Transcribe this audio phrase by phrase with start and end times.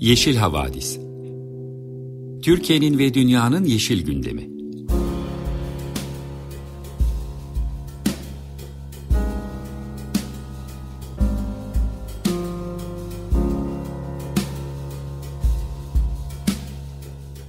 [0.00, 0.98] Yeşil Havadis
[2.42, 4.50] Türkiye'nin ve dünyanın yeşil gündemi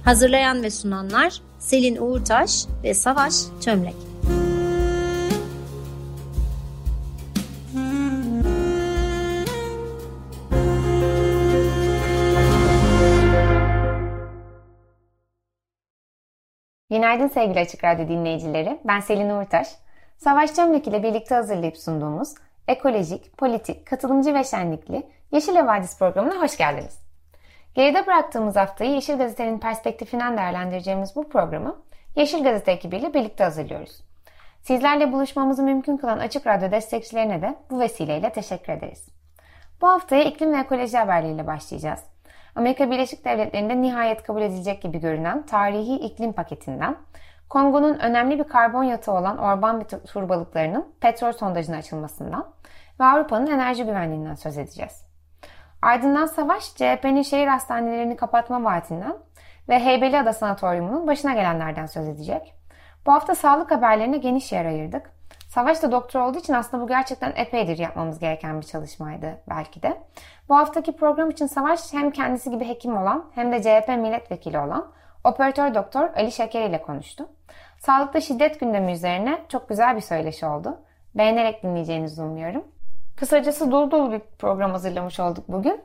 [0.04, 4.11] Hazırlayan ve sunanlar Selin Uğurtaş ve Savaş Çömlek.
[17.12, 18.80] Günaydın sevgili Açık Radyo dinleyicileri.
[18.84, 19.68] Ben Selin Uğurtaş.
[20.18, 22.34] Savaş Çömlek ile birlikte hazırlayıp sunduğumuz
[22.68, 26.98] ekolojik, politik, katılımcı ve şenlikli Yeşil Havadis programına hoş geldiniz.
[27.74, 31.76] Geride bıraktığımız haftayı Yeşil Gazete'nin perspektifinden değerlendireceğimiz bu programı
[32.16, 34.02] Yeşil Gazete ekibiyle birlikte hazırlıyoruz.
[34.62, 39.08] Sizlerle buluşmamızı mümkün kılan Açık Radyo destekçilerine de bu vesileyle teşekkür ederiz.
[39.80, 42.11] Bu haftaya iklim ve ekoloji haberleriyle başlayacağız.
[42.56, 46.96] Amerika Birleşik Devletleri'nde nihayet kabul edilecek gibi görünen tarihi iklim paketinden,
[47.48, 50.28] Kongo'nun önemli bir karbon yatağı olan orman bir tur
[51.00, 52.46] petrol sondajına açılmasından
[53.00, 55.06] ve Avrupa'nın enerji güvenliğinden söz edeceğiz.
[55.82, 59.16] Ardından Savaş, CHP'nin şehir hastanelerini kapatma vaatinden
[59.68, 62.54] ve Heybeliada Sanatoryumu'nun başına gelenlerden söz edecek.
[63.06, 65.10] Bu hafta sağlık haberlerine geniş yer ayırdık.
[65.54, 70.02] Savaş da doktor olduğu için aslında bu gerçekten epeydir yapmamız gereken bir çalışmaydı belki de.
[70.48, 74.92] Bu haftaki program için Savaş hem kendisi gibi hekim olan hem de CHP milletvekili olan
[75.24, 77.28] operatör doktor Ali Şeker ile konuştu.
[77.78, 80.80] Sağlıkta şiddet gündemi üzerine çok güzel bir söyleşi oldu.
[81.14, 82.64] Beğenerek dinleyeceğinizi umuyorum.
[83.16, 85.80] Kısacası dolu dolu bir program hazırlamış olduk bugün.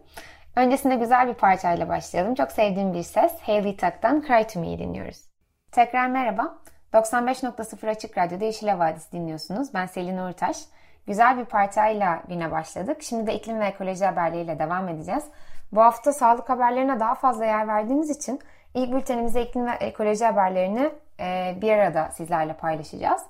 [0.56, 2.36] Öncesinde güzel bir parçayla başlayalım.
[2.36, 5.26] Çok sevdiğim bir ses Hayley Tuck'tan Cry To Me'yi dinliyoruz.
[5.72, 6.58] Tekrar merhaba.
[6.94, 9.74] 95.0 Açık Radyo'da Yeşil Havadis dinliyorsunuz.
[9.74, 10.58] Ben Selin Uğurtaş.
[11.08, 12.98] Güzel bir parçayla güne başladık.
[13.04, 15.24] Şimdi de iklim ve ekoloji haberleriyle devam edeceğiz.
[15.72, 18.40] Bu hafta sağlık haberlerine daha fazla yer verdiğimiz için
[18.74, 20.92] ilk bültenimizde iklim ve ekoloji haberlerini
[21.62, 23.22] bir arada sizlerle paylaşacağız.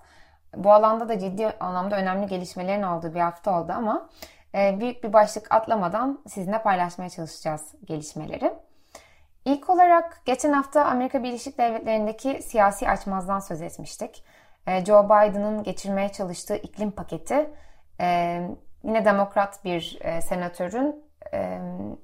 [0.55, 4.09] Bu alanda da ciddi anlamda önemli gelişmelerin olduğu bir hafta oldu ama
[4.53, 8.53] büyük bir başlık atlamadan sizinle paylaşmaya çalışacağız gelişmeleri.
[9.47, 14.23] İlk olarak geçen hafta Amerika Birleşik Devletleri'ndeki siyasi açmazdan söz etmiştik.
[14.85, 17.49] Joe Biden'ın geçirmeye çalıştığı iklim paketi
[18.83, 21.03] yine demokrat bir senatörün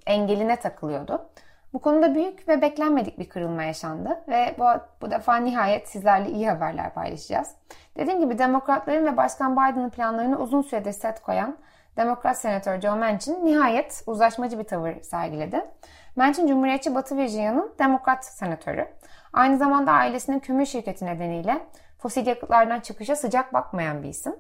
[0.06, 1.30] engeline takılıyordu.
[1.74, 4.66] Bu konuda büyük ve beklenmedik bir kırılma yaşandı ve bu,
[5.02, 7.56] bu defa nihayet sizlerle iyi haberler paylaşacağız.
[7.98, 11.58] Dediğim gibi demokratların ve Başkan Biden'ın planlarını uzun süredir set koyan
[11.98, 15.66] Demokrat Senatör Joe Manchin nihayet uzlaşmacı bir tavır sergiledi.
[16.16, 18.88] Manchin Cumhuriyetçi Batı Virginia'nın Demokrat Senatörü.
[19.34, 24.36] Aynı zamanda ailesinin kömür şirketi nedeniyle fosil yakıtlardan çıkışa sıcak bakmayan bir isim.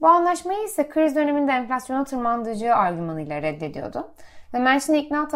[0.00, 4.14] Bu anlaşmayı ise kriz döneminde enflasyona tırmandıracağı argümanıyla reddediyordu.
[4.54, 5.28] Ve Manchin'i ikna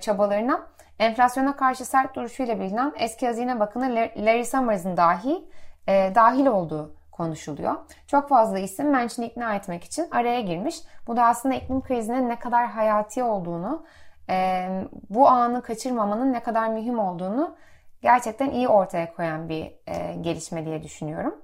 [0.00, 0.66] çabalarına
[0.98, 5.48] enflasyona karşı sert duruşuyla bilinen eski Hazine Bakanı Larry Summers'ın dahi
[5.88, 7.74] e, dahil olduğu konuşuluyor.
[8.06, 10.76] Çok fazla isim Manchin'i ikna etmek için araya girmiş.
[11.06, 13.84] Bu da aslında iklim krizinin ne kadar hayati olduğunu,
[14.30, 14.68] e,
[15.10, 17.56] bu anı kaçırmamanın ne kadar mühim olduğunu
[18.02, 21.34] gerçekten iyi ortaya koyan bir e, gelişme diye düşünüyorum.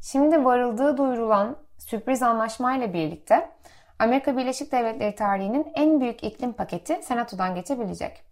[0.00, 3.50] Şimdi varıldığı duyurulan sürpriz anlaşmayla birlikte
[3.98, 8.22] Amerika Birleşik Devletleri tarihinin en büyük iklim paketi Senato'dan geçebilecek.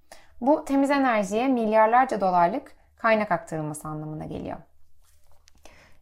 [0.41, 4.56] Bu temiz enerjiye milyarlarca dolarlık kaynak aktarılması anlamına geliyor.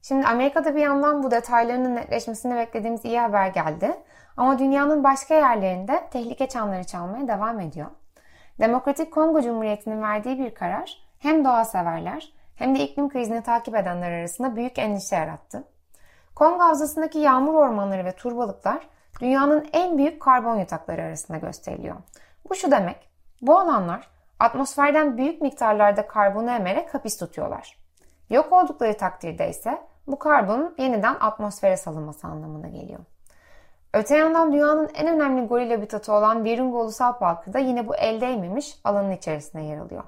[0.09, 3.97] Şimdi Amerika'da bir yandan bu detaylarının netleşmesini beklediğimiz iyi haber geldi.
[4.37, 7.87] Ama dünyanın başka yerlerinde tehlike çanları çalmaya devam ediyor.
[8.61, 14.13] Demokratik Kongo Cumhuriyeti'nin verdiği bir karar hem doğa severler hem de iklim krizini takip edenler
[14.13, 15.65] arasında büyük endişe yarattı.
[16.35, 18.89] Kongo havzasındaki yağmur ormanları ve turbalıklar
[19.21, 21.97] dünyanın en büyük karbon yatakları arasında gösteriliyor.
[22.49, 23.09] Bu şu demek,
[23.43, 24.09] bu alanlar
[24.39, 27.79] atmosferden büyük miktarlarda karbonu emerek hapis tutuyorlar.
[28.31, 33.01] Yok oldukları takdirde ise bu karbonun yeniden atmosfere salınması anlamına geliyor.
[33.95, 38.21] Öte yandan dünyanın en önemli goril habitatı olan Virunga Ulusal Parkı da yine bu el
[38.21, 40.05] değmemiş alanın içerisinde yer alıyor.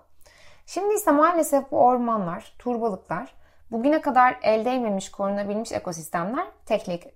[0.67, 3.35] Şimdi ise maalesef bu ormanlar, turbalıklar
[3.71, 6.47] bugüne kadar el değmemiş korunabilmiş ekosistemler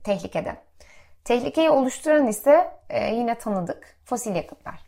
[0.05, 0.57] tehlikede.
[1.25, 4.81] Tehlikeyi oluşturan ise e, yine tanıdık fosil yakıtlar.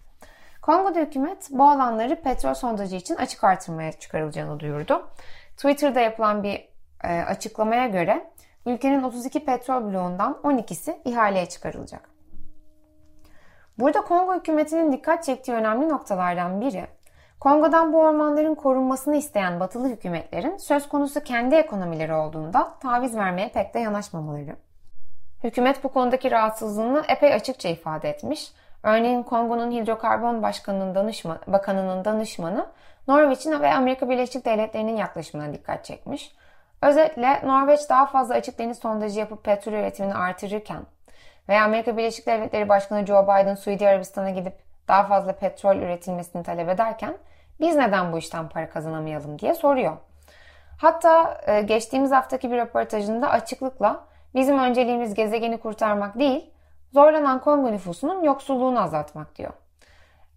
[0.63, 5.09] Kongo'da hükümet bu alanları petrol sondajı için açık artırmaya çıkarılacağını duyurdu.
[5.57, 6.69] Twitter'da yapılan bir
[7.05, 8.31] açıklamaya göre
[8.67, 12.11] ülkenin 32 petrol bloğundan 12'si ihaleye çıkarılacak.
[13.79, 16.87] Burada Kongo hükümetinin dikkat çektiği önemli noktalardan biri,
[17.41, 23.75] Kongo'dan bu ormanların korunmasını isteyen batılı hükümetlerin söz konusu kendi ekonomileri olduğunda taviz vermeye pek
[23.75, 24.57] de yanaşmamaları.
[25.45, 28.53] Hükümet bu konudaki rahatsızlığını epey açıkça ifade etmiş.
[28.83, 32.67] Örneğin Kongo'nun hidrokarbon başkanının danışma, bakanının danışmanı
[33.09, 36.35] Norveç'in ve Amerika Birleşik Devletleri'nin yaklaşımına dikkat çekmiş.
[36.87, 40.83] Özetle Norveç daha fazla açık deniz sondajı yapıp petrol üretimini artırırken
[41.49, 44.55] veya Amerika Birleşik Devletleri Başkanı Joe Biden Suudi Arabistan'a gidip
[44.89, 47.17] daha fazla petrol üretilmesini talep ederken
[47.61, 49.97] biz neden bu işten para kazanamayalım diye soruyor.
[50.81, 54.05] Hatta e, geçtiğimiz haftaki bir röportajında açıklıkla
[54.35, 56.51] bizim önceliğimiz gezegeni kurtarmak değil,
[56.93, 59.53] zorlanan Kongo nüfusunun yoksulluğunu azaltmak diyor.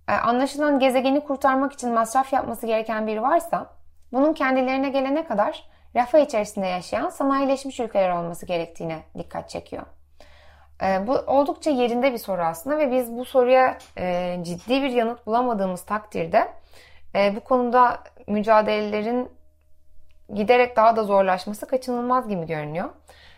[0.08, 3.66] E, anlaşılan gezegeni kurtarmak için masraf yapması gereken biri varsa
[4.12, 9.84] bunun kendilerine gelene kadar refah içerisinde yaşayan sanayileşmiş ülkeler olması gerektiğine dikkat çekiyor.
[10.84, 15.26] E, bu oldukça yerinde bir soru aslında ve biz bu soruya e, ciddi bir yanıt
[15.26, 16.48] bulamadığımız takdirde
[17.16, 19.30] e, bu konuda mücadelelerin
[20.34, 22.90] giderek daha da zorlaşması kaçınılmaz gibi görünüyor.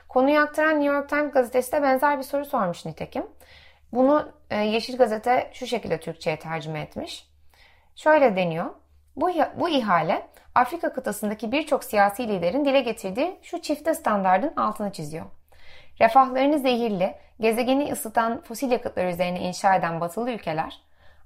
[0.09, 3.27] Konuyu aktaran New York Times gazetesi de benzer bir soru sormuş nitekim.
[3.93, 7.27] Bunu e, Yeşil Gazete şu şekilde Türkçe'ye tercüme etmiş.
[7.95, 8.65] Şöyle deniyor.
[9.21, 15.25] Bu, bu ihale Afrika kıtasındaki birçok siyasi liderin dile getirdiği şu çifte standardın altını çiziyor.
[16.01, 20.79] Refahlarını zehirli, gezegeni ısıtan fosil yakıtlar üzerine inşa eden batılı ülkeler,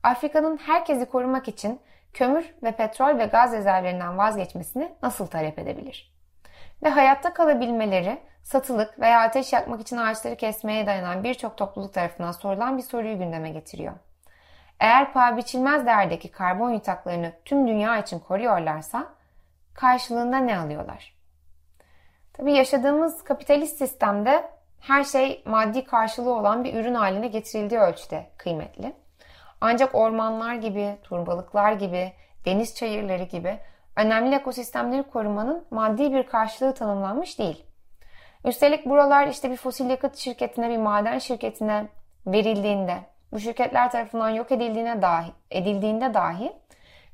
[0.04, 1.80] Afrika'nın herkesi korumak için
[2.14, 6.16] kömür ve petrol ve gaz rezervlerinden vazgeçmesini nasıl talep edebilir?
[6.84, 12.78] Ve hayatta kalabilmeleri, satılık veya ateş yakmak için ağaçları kesmeye dayanan birçok topluluk tarafından sorulan
[12.78, 13.94] bir soruyu gündeme getiriyor.
[14.80, 19.08] Eğer paha biçilmez değerdeki karbon yutaklarını tüm dünya için koruyorlarsa
[19.74, 21.16] karşılığında ne alıyorlar?
[22.34, 24.50] Tabii yaşadığımız kapitalist sistemde
[24.80, 28.94] her şey maddi karşılığı olan bir ürün haline getirildiği ölçüde kıymetli.
[29.62, 32.14] Ancak ormanlar gibi, turbalıklar gibi,
[32.46, 33.60] deniz çayırları gibi
[33.96, 37.66] önemli ekosistemleri korumanın maddi bir karşılığı tanımlanmış değil.
[38.46, 41.88] Üstelik buralar işte bir fosil yakıt şirketine, bir maden şirketine
[42.28, 42.98] verildiğinde,
[43.32, 46.54] bu şirketler tarafından yok edildiğine dahi, edildiğinde dahi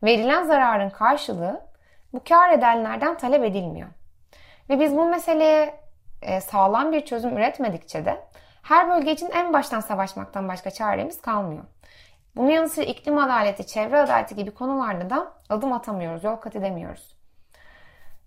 [0.03, 1.61] verilen zararın karşılığı
[2.13, 3.87] bu kar edenlerden talep edilmiyor.
[4.69, 5.79] Ve biz bu meseleye
[6.21, 8.21] e, sağlam bir çözüm üretmedikçe de
[8.61, 11.63] her bölge için en baştan savaşmaktan başka çaremiz kalmıyor.
[12.35, 17.15] Bunun yanı sıra iklim adaleti, çevre adaleti gibi konularda da adım atamıyoruz, yol kat edemiyoruz.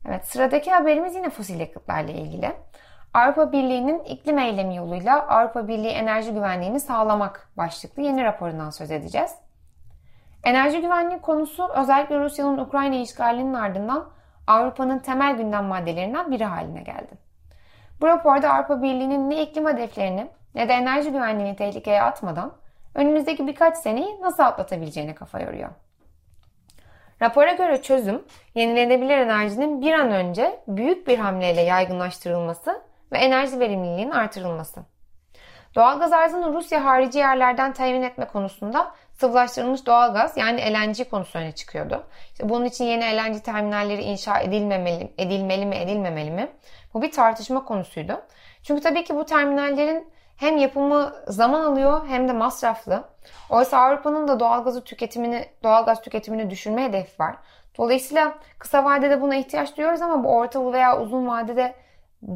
[0.08, 2.52] Evet, sıradaki haberimiz yine fosil yakıtlarla ilgili.
[3.14, 9.34] Avrupa Birliği'nin iklim eylemi yoluyla Avrupa Birliği enerji güvenliğini sağlamak başlıklı yeni raporundan söz edeceğiz.
[10.44, 14.08] Enerji güvenliği konusu özellikle Rusya'nın Ukrayna işgalinin ardından
[14.46, 17.18] Avrupa'nın temel gündem maddelerinden biri haline geldi.
[18.00, 22.52] Bu raporda Avrupa Birliği'nin ne iklim hedeflerini ne de enerji güvenliğini tehlikeye atmadan
[22.94, 25.70] önümüzdeki birkaç seneyi nasıl atlatabileceğine kafa yoruyor.
[27.22, 28.22] Rapora göre çözüm,
[28.54, 34.80] yenilenebilir enerjinin bir an önce büyük bir hamleyle yaygınlaştırılması ve enerji verimliliğinin artırılması.
[35.74, 42.06] Doğalgaz arzını Rusya harici yerlerden temin etme konusunda sıvılaştırılmış doğalgaz yani LNG konusu öne çıkıyordu.
[42.32, 46.48] İşte bunun için yeni LNG terminalleri inşa edilmemeli, edilmeli mi edilmemeli mi?
[46.94, 48.22] Bu bir tartışma konusuydu.
[48.62, 53.04] Çünkü tabii ki bu terminallerin hem yapımı zaman alıyor hem de masraflı.
[53.50, 57.36] Oysa Avrupa'nın da doğalgazı tüketimini, doğalgaz tüketimini düşürme hedefi var.
[57.78, 61.74] Dolayısıyla kısa vadede buna ihtiyaç duyuyoruz ama bu orta veya uzun vadede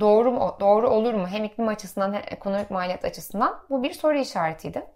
[0.01, 1.27] doğru mu, doğru olur mu?
[1.29, 4.87] Hem iklim açısından hem ekonomik maliyet açısından bu bir soru işaretiydi.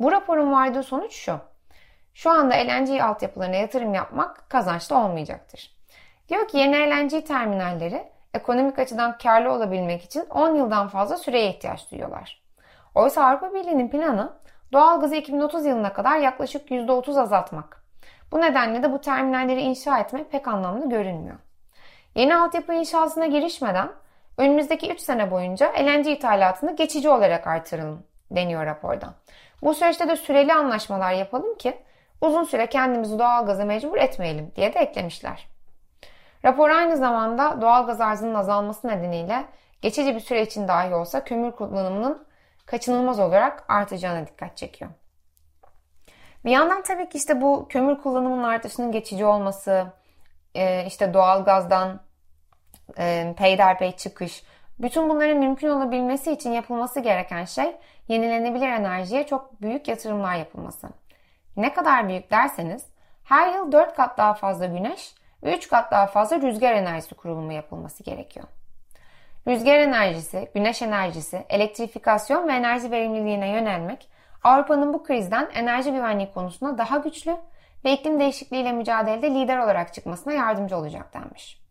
[0.00, 1.38] Bu raporun vardığı sonuç şu.
[2.14, 5.76] Şu anda LNG altyapılarına yatırım yapmak kazançlı olmayacaktır.
[6.28, 11.90] Diyor ki yeni LNG terminalleri ekonomik açıdan karlı olabilmek için 10 yıldan fazla süreye ihtiyaç
[11.90, 12.42] duyuyorlar.
[12.94, 14.32] Oysa Avrupa Birliği'nin planı
[14.72, 17.84] doğalgazı 2030 yılına kadar yaklaşık %30 azaltmak.
[18.32, 21.36] Bu nedenle de bu terminalleri inşa etmek pek anlamlı görünmüyor.
[22.14, 23.88] Yeni altyapı inşasına girişmeden
[24.38, 29.14] önümüzdeki 3 sene boyunca LNG ithalatını geçici olarak artıralım deniyor raporda.
[29.62, 31.78] Bu süreçte de süreli anlaşmalar yapalım ki
[32.20, 35.48] uzun süre kendimizi doğalgaza mecbur etmeyelim diye de eklemişler.
[36.44, 39.44] Rapor aynı zamanda doğal gaz arzının azalması nedeniyle
[39.82, 42.26] geçici bir süre için dahi olsa kömür kullanımının
[42.66, 44.90] kaçınılmaz olarak artacağına dikkat çekiyor.
[46.44, 49.86] Bir yandan tabii ki işte bu kömür kullanımının artışının geçici olması,
[50.54, 52.00] e, işte doğal gazdan
[52.98, 54.42] e, peyderpey çıkış,
[54.78, 57.76] bütün bunların mümkün olabilmesi için yapılması gereken şey
[58.08, 60.88] yenilenebilir enerjiye çok büyük yatırımlar yapılması.
[61.56, 62.86] Ne kadar büyük derseniz
[63.24, 67.52] her yıl 4 kat daha fazla güneş ve 3 kat daha fazla rüzgar enerjisi kurulumu
[67.52, 68.46] yapılması gerekiyor.
[69.46, 74.08] Rüzgar enerjisi, güneş enerjisi, elektrifikasyon ve enerji verimliliğine yönelmek
[74.44, 77.36] Avrupa'nın bu krizden enerji güvenliği konusunda daha güçlü
[77.84, 81.67] ve iklim değişikliğiyle mücadelede lider olarak çıkmasına yardımcı olacak denmiş.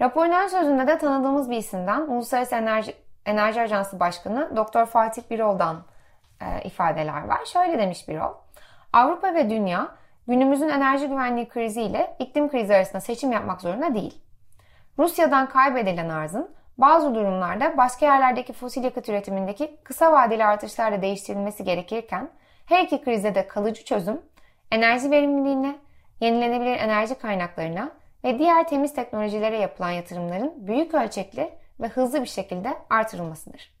[0.00, 2.94] Raporun sözünde de tanıdığımız bir isimden Uluslararası Enerji,
[3.26, 4.86] Enerji Ajansı Başkanı Dr.
[4.86, 5.82] Fatih Birol'dan
[6.40, 7.44] e, ifadeler var.
[7.44, 8.40] Şöyle demiş bir o.
[8.92, 9.88] Avrupa ve dünya
[10.28, 14.22] günümüzün enerji güvenliği kriziyle iklim krizi arasında seçim yapmak zorunda değil.
[14.98, 22.30] Rusya'dan kaybedilen arzın bazı durumlarda başka yerlerdeki fosil yakıt üretimindeki kısa vadeli artışlarla değiştirilmesi gerekirken
[22.66, 24.22] her iki krizde de kalıcı çözüm
[24.70, 25.78] enerji verimliliğine,
[26.20, 27.90] yenilenebilir enerji kaynaklarına
[28.28, 33.72] ve diğer temiz teknolojilere yapılan yatırımların büyük ölçekli ve hızlı bir şekilde artırılmasıdır.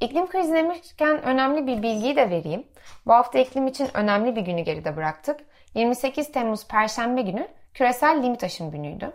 [0.00, 2.66] İklim krizi demişken önemli bir bilgiyi de vereyim.
[3.06, 5.40] Bu hafta iklim için önemli bir günü geride bıraktık.
[5.74, 9.12] 28 Temmuz Perşembe günü küresel limit aşım günüydü.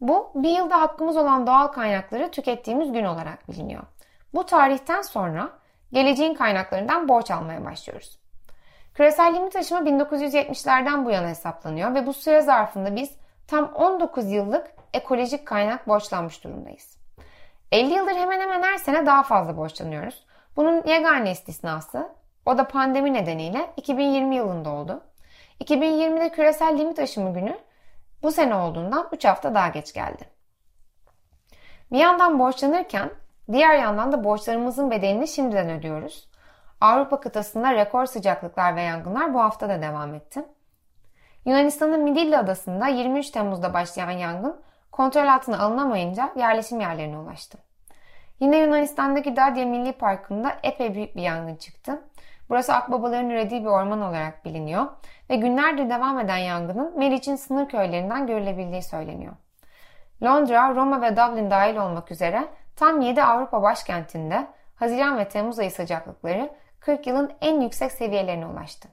[0.00, 3.82] Bu bir yılda hakkımız olan doğal kaynakları tükettiğimiz gün olarak biliniyor.
[4.34, 5.50] Bu tarihten sonra
[5.92, 8.25] geleceğin kaynaklarından borç almaya başlıyoruz.
[8.96, 13.10] Küresel limit aşımı 1970'lerden bu yana hesaplanıyor ve bu süre zarfında biz
[13.46, 16.98] tam 19 yıllık ekolojik kaynak borçlanmış durumdayız.
[17.72, 20.26] 50 yıldır hemen hemen her sene daha fazla borçlanıyoruz.
[20.56, 22.08] Bunun yegane istisnası
[22.46, 25.02] o da pandemi nedeniyle 2020 yılında oldu.
[25.60, 27.58] 2020'de küresel limit aşımı günü
[28.22, 30.24] bu sene olduğundan 3 hafta daha geç geldi.
[31.92, 33.10] Bir yandan borçlanırken
[33.52, 36.28] diğer yandan da borçlarımızın bedelini şimdiden ödüyoruz.
[36.80, 40.44] Avrupa kıtasında rekor sıcaklıklar ve yangınlar bu hafta da devam etti.
[41.44, 44.60] Yunanistan'ın Midilli adasında 23 Temmuz'da başlayan yangın
[44.92, 47.58] kontrol altına alınamayınca yerleşim yerlerine ulaştı.
[48.40, 52.02] Yine Yunanistan'daki Dadya Milli Parkı'nda epey büyük bir yangın çıktı.
[52.48, 54.86] Burası akbabaların ürediği bir orman olarak biliniyor
[55.30, 59.32] ve günlerdir devam eden yangının Meriç'in sınır köylerinden görülebildiği söyleniyor.
[60.22, 62.44] Londra, Roma ve Dublin dahil olmak üzere
[62.76, 66.50] tam 7 Avrupa başkentinde Haziran ve Temmuz ayı sıcaklıkları
[66.86, 68.88] 40 yılın en yüksek seviyelerine ulaştı.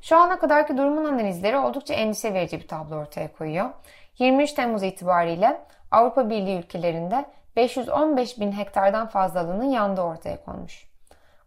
[0.00, 3.70] Şu ana kadarki durumun analizleri oldukça endişe verici bir tablo ortaya koyuyor.
[4.18, 5.60] 23 Temmuz itibariyle
[5.90, 7.24] Avrupa Birliği ülkelerinde
[7.56, 10.88] 515 bin hektardan fazla alanın yandığı ortaya konmuş.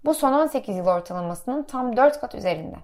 [0.05, 2.77] Bu son 18 yıl ortalamasının tam 4 kat üzerinde.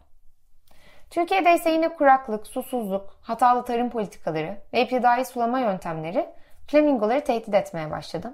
[1.10, 6.30] Türkiye'de ise yine kuraklık, susuzluk, hatalı tarım politikaları ve iptidai sulama yöntemleri
[6.68, 8.34] flamingoları tehdit etmeye başladı.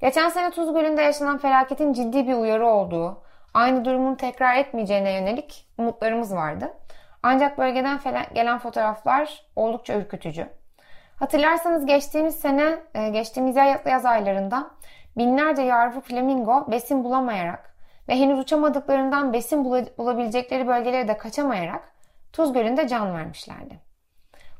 [0.00, 5.66] Geçen sene Tuz Gölü'nde yaşanan felaketin ciddi bir uyarı olduğu, aynı durumun tekrar etmeyeceğine yönelik
[5.78, 6.74] umutlarımız vardı.
[7.22, 8.00] Ancak bölgeden
[8.34, 10.48] gelen fotoğraflar oldukça ürkütücü.
[11.16, 14.70] Hatırlarsanız geçtiğimiz sene, e, geçtiğimiz yaz aylarında
[15.16, 17.74] binlerce yavru flamingo besin bulamayarak
[18.08, 19.64] ve henüz uçamadıklarından besin
[19.98, 21.92] bulabilecekleri bölgelere de kaçamayarak
[22.32, 23.78] Tuz Gölü'nde can vermişlerdi.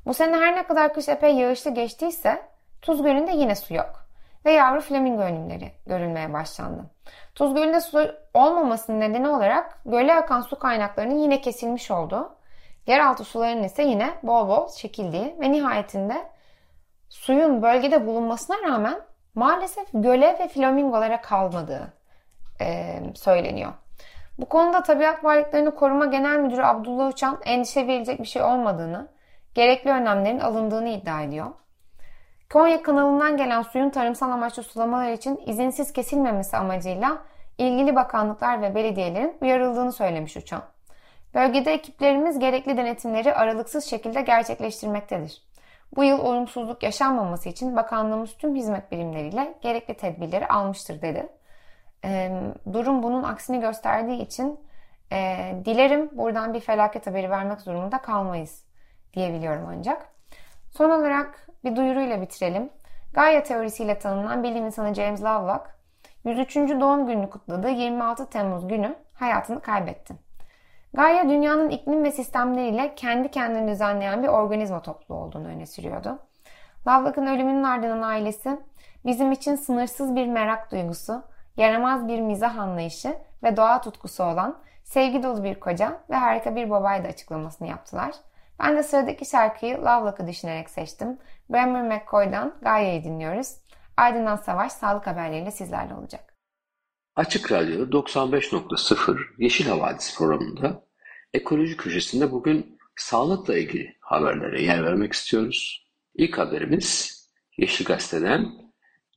[0.07, 2.43] Bu sene her ne kadar kış epey yağışlı geçtiyse
[2.83, 4.08] Tuz Gölü'nde yine su yok
[4.45, 6.85] ve yavru flamingo ölümleri görülmeye başlandı.
[7.35, 12.37] Tuz Gölü'nde su olmamasının nedeni olarak göle akan su kaynaklarının yine kesilmiş olduğu,
[12.87, 16.15] yeraltı sularının ise yine bol bol çekildiği ve nihayetinde
[17.09, 19.01] suyun bölgede bulunmasına rağmen
[19.35, 21.93] maalesef göle ve flamingolara kalmadığı
[22.61, 23.73] e, söyleniyor.
[24.39, 29.09] Bu konuda Tabiat Varlıklarını Koruma Genel Müdürü Abdullah Uçan endişe verilecek bir şey olmadığını,
[29.55, 31.47] gerekli önlemlerin alındığını iddia ediyor.
[32.53, 37.19] Konya kanalından gelen suyun tarımsal amaçlı sulamalar için izinsiz kesilmemesi amacıyla
[37.59, 40.63] ilgili bakanlıklar ve belediyelerin uyarıldığını söylemiş Uçan.
[41.35, 45.43] Bölgede ekiplerimiz gerekli denetimleri aralıksız şekilde gerçekleştirmektedir.
[45.97, 51.29] Bu yıl olumsuzluk yaşanmaması için bakanlığımız tüm hizmet birimleriyle gerekli tedbirleri almıştır dedi.
[52.05, 52.31] E,
[52.73, 54.61] durum bunun aksini gösterdiği için
[55.13, 58.65] e, dilerim buradan bir felaket haberi vermek durumunda kalmayız
[59.15, 60.07] diyebiliyorum ancak.
[60.71, 62.71] Son olarak bir duyuruyla bitirelim.
[63.13, 65.79] Gaia teorisiyle tanınan bilim insanı James Lovelock
[66.25, 66.57] 103.
[66.57, 70.15] doğum gününü kutladığı 26 Temmuz günü hayatını kaybetti.
[70.95, 76.19] Gaia dünyanın iklim ve sistemleriyle kendi kendini düzenleyen bir organizma topluluğu olduğunu öne sürüyordu.
[76.89, 78.61] Lovelock'ın ölümünün ardından ailesi
[79.07, 81.23] bizim için sınırsız bir merak duygusu,
[81.57, 86.71] yaramaz bir mizah anlayışı ve doğa tutkusu olan sevgi dolu bir koca ve harika bir
[86.71, 88.11] babaydı açıklamasını yaptılar.
[88.59, 91.19] Ben de sıradaki şarkıyı Lovelock'ı düşünerek seçtim.
[91.51, 93.55] Brammer McCoy'dan Gaia'yı dinliyoruz.
[93.97, 96.35] Ardından Savaş sağlık haberleriyle sizlerle olacak.
[97.17, 100.85] Açık Radyo 95.0 Yeşil Havadis programında
[101.35, 105.87] ekoloji köşesinde bugün sağlıkla ilgili haberlere yer vermek istiyoruz.
[106.15, 107.19] İlk haberimiz
[107.57, 108.53] Yeşil Gazete'den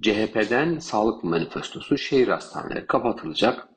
[0.01, 3.67] CHP'den sağlık manifestosu şehir hastaneleri kapatılacak,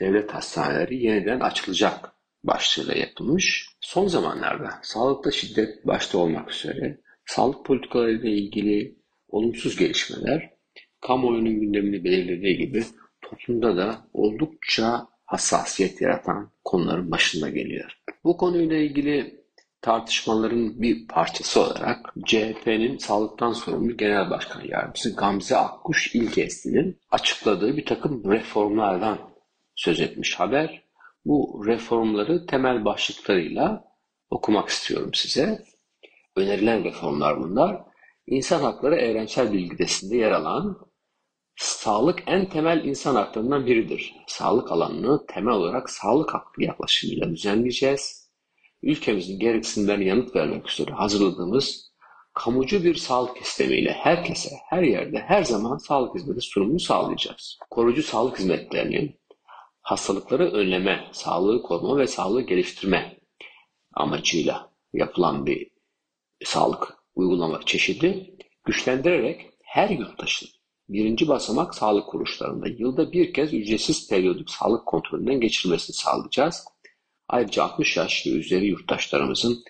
[0.00, 2.12] devlet hastaneleri yeniden açılacak
[2.44, 3.68] başlığıyla yapılmış.
[3.80, 8.96] Son zamanlarda sağlıkta şiddet başta olmak üzere sağlık politikalarıyla ilgili
[9.28, 10.50] olumsuz gelişmeler
[11.00, 12.84] kamuoyunun gündemini belirlediği gibi
[13.22, 17.98] toplumda da oldukça hassasiyet yaratan konuların başında geliyor.
[18.24, 19.40] Bu konuyla ilgili
[19.82, 27.86] tartışmaların bir parçası olarak CHP'nin sağlıktan sorumlu Genel Başkan Yardımcısı Gamze Akkuş İlkesli'nin açıkladığı bir
[27.86, 29.18] takım reformlardan
[29.74, 30.89] söz etmiş haber.
[31.24, 33.84] Bu reformları temel başlıklarıyla
[34.30, 35.64] okumak istiyorum size.
[36.36, 37.82] Önerilen reformlar bunlar.
[38.26, 40.90] İnsan hakları evrensel bilgidesinde yer alan
[41.56, 44.14] sağlık en temel insan haklarından biridir.
[44.26, 48.30] Sağlık alanını temel olarak sağlık hakkı yaklaşımıyla düzenleyeceğiz.
[48.82, 51.90] Ülkemizin gereksinimlerine yanıt vermek üzere hazırladığımız
[52.34, 57.58] kamucu bir sağlık sistemiyle herkese, her yerde, her zaman sağlık hizmeti sunumunu sağlayacağız.
[57.70, 59.19] Koruyucu sağlık hizmetlerinin
[59.90, 63.16] hastalıkları önleme, sağlığı koruma ve sağlığı geliştirme
[63.94, 65.70] amacıyla yapılan bir
[66.44, 70.48] sağlık uygulama çeşidi güçlendirerek her yurttaşın
[70.88, 76.64] birinci basamak sağlık kuruluşlarında yılda bir kez ücretsiz periyodik sağlık kontrolünden geçirmesini sağlayacağız.
[77.28, 79.64] Ayrıca 60 yaş ve üzeri yurttaşlarımızın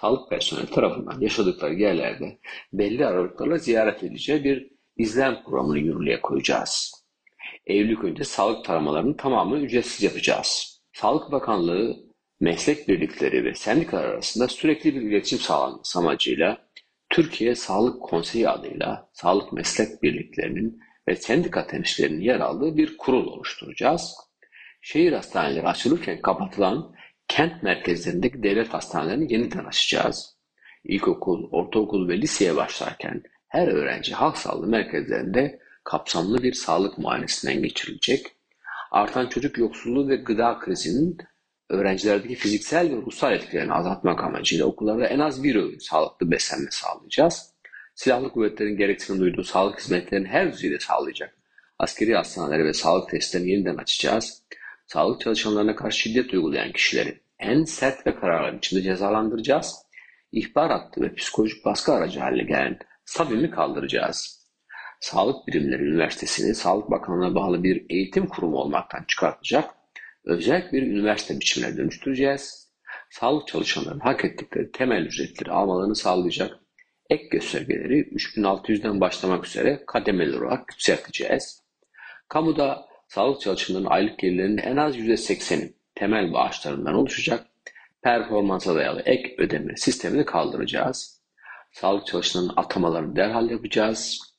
[0.00, 2.38] sağlık personeli tarafından yaşadıkları yerlerde
[2.72, 7.01] belli aralıklarla ziyaret edeceği bir izlem programını yürürlüğe koyacağız.
[7.66, 10.80] Evlilik önce sağlık taramalarının tamamını ücretsiz yapacağız.
[10.92, 11.96] Sağlık Bakanlığı,
[12.40, 16.68] meslek birlikleri ve sendikalar arasında sürekli bir iletişim sağlanması amacıyla
[17.10, 24.14] Türkiye Sağlık Konseyi adıyla sağlık meslek birliklerinin ve sendika temsilcilerinin yer aldığı bir kurul oluşturacağız.
[24.80, 26.94] Şehir hastaneleri açılırken kapatılan
[27.28, 30.36] kent merkezlerindeki devlet hastanelerini yeniden açacağız.
[30.84, 38.26] İlkokul, ortaokul ve liseye başlarken her öğrenci halk sağlığı merkezlerinde kapsamlı bir sağlık muayenesinden geçirilecek.
[38.90, 41.18] Artan çocuk yoksulluğu ve gıda krizinin
[41.68, 47.52] öğrencilerdeki fiziksel ve ruhsal etkilerini azaltmak amacıyla okullarda en az bir öğün sağlıklı beslenme sağlayacağız.
[47.94, 51.36] Silahlı kuvvetlerin gereksinim duyduğu sağlık hizmetlerini her düzeyde sağlayacak.
[51.78, 54.42] Askeri hastaneleri ve sağlık testlerini yeniden açacağız.
[54.86, 59.76] Sağlık çalışanlarına karşı şiddet uygulayan kişileri en sert ve kararlı biçimde cezalandıracağız.
[60.32, 64.41] İhbar hattı ve psikolojik baskı aracı haline gelen SABİM'i kaldıracağız.
[65.02, 69.70] Sağlık Birimleri Üniversitesi'ni Sağlık Bakanlığı'na bağlı bir eğitim kurumu olmaktan çıkartacak
[70.24, 72.72] özel bir üniversite biçimine dönüştüreceğiz.
[73.10, 76.58] Sağlık çalışanlarının hak ettikleri temel ücretleri almalarını sağlayacak
[77.10, 81.62] ek göstergeleri 3600'den başlamak üzere kademeli olarak yükselteceğiz.
[82.28, 87.46] Kamuda sağlık çalışanlarının aylık gelirlerinin en az %80'i temel bağışlarından oluşacak
[88.02, 91.22] performansa dayalı ek ödeme sistemini kaldıracağız.
[91.72, 94.31] Sağlık çalışanlarının atamalarını derhal yapacağız.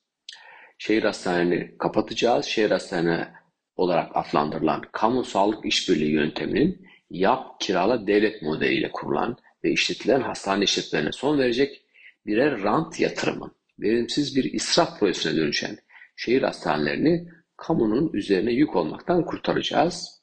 [0.86, 2.46] Şehir hastanelerini kapatacağız.
[2.46, 3.28] Şehir hastane
[3.76, 11.12] olarak adlandırılan kamu sağlık işbirliği yönteminin yap kirala devlet modeliyle kurulan ve işletilen hastane işletmelerine
[11.12, 11.82] son verecek
[12.26, 15.78] birer rant yatırımın verimsiz bir israf projesine dönüşen
[16.16, 20.22] şehir hastanelerini kamunun üzerine yük olmaktan kurtaracağız.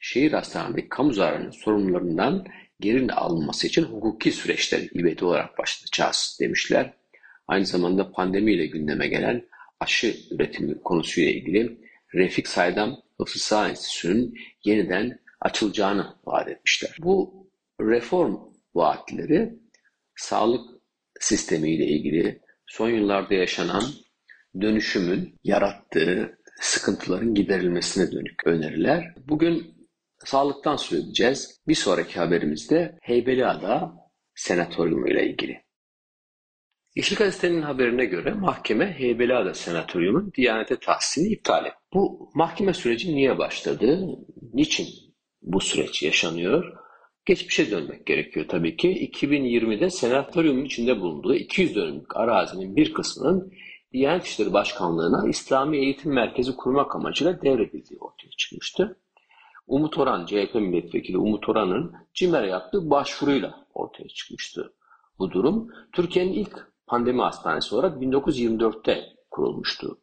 [0.00, 2.46] Şehir hastanelerindeki kamu zararının sorumlularından
[2.80, 6.94] geri alınması için hukuki süreçler ivedi olarak başlatacağız demişler.
[7.48, 9.48] Aynı zamanda pandemiyle gündeme gelen
[9.80, 11.80] aşı üretimi konusuyla ilgili
[12.14, 16.96] Refik Saydam Hıfzı Sağ Enstitüsü'nün yeniden açılacağını vaat etmişler.
[17.00, 17.46] Bu
[17.80, 18.36] reform
[18.74, 19.58] vaatleri
[20.16, 20.70] sağlık
[21.20, 23.84] sistemiyle ilgili son yıllarda yaşanan
[24.60, 29.14] dönüşümün yarattığı sıkıntıların giderilmesine dönük öneriler.
[29.28, 29.74] Bugün
[30.24, 31.60] sağlıktan söz edeceğiz.
[31.68, 33.92] Bir sonraki haberimizde Heybeliada
[34.34, 35.67] Senatoryumu ile ilgili.
[36.98, 41.76] Yeşil Gazete'nin haberine göre mahkeme Heybeliada Senatoryum'un Diyanete tahsisini iptal etti.
[41.94, 44.00] Bu mahkeme süreci niye başladı?
[44.54, 44.86] Niçin
[45.42, 46.72] bu süreç yaşanıyor?
[47.24, 49.10] Geçmişe dönmek gerekiyor tabii ki.
[49.12, 53.52] 2020'de senatoryumun içinde bulunduğu 200 dönümlük arazinin bir kısmının
[53.92, 59.00] Diyanet İşleri Başkanlığı'na İslami Eğitim Merkezi kurmak amacıyla devredildiği ortaya çıkmıştı.
[59.66, 64.74] Umut Oran, CHP milletvekili Umut Oran'ın CİMER'e yaptığı başvuruyla ortaya çıkmıştı.
[65.18, 69.98] Bu durum Türkiye'nin ilk pandemi hastanesi olarak 1924'te kurulmuştu.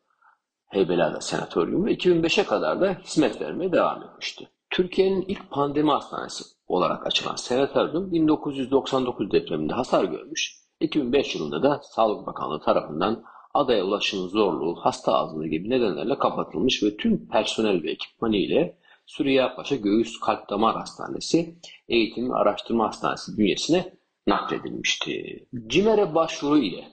[0.65, 4.49] Heybeliada Senatoryum ve 2005'e kadar da hizmet vermeye devam etmişti.
[4.69, 10.55] Türkiye'nin ilk pandemi hastanesi olarak açılan senatoryum 1999 depreminde hasar görmüş.
[10.79, 16.97] 2005 yılında da Sağlık Bakanlığı tarafından adaya ulaşımın zorluğu, hasta azlığı gibi nedenlerle kapatılmış ve
[16.97, 23.37] tüm personel ve ekipmanı ile Süreyya Paşa Göğüs Kalp Damar Hastanesi Eğitim ve Araştırma Hastanesi
[23.37, 23.94] bünyesine
[24.27, 25.47] nakledilmişti.
[25.67, 26.87] CİMER'e başvuru ile